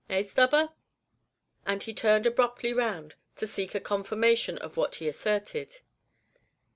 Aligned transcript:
Eh, 0.09 0.23
Stubber?" 0.23 0.69
and 1.63 1.83
he 1.83 1.93
turned 1.93 2.25
abruptly 2.25 2.73
round 2.73 3.13
to 3.35 3.45
seek 3.45 3.75
a 3.75 3.79
confirmation 3.79 4.57
of 4.57 4.75
what 4.75 4.95
he 4.95 5.07
asserted. 5.07 5.77